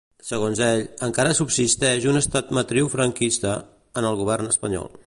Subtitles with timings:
[0.27, 3.57] Segons ell, "encara subsisteix un estat de matriu franquista"
[4.03, 4.95] en el govern espanyol.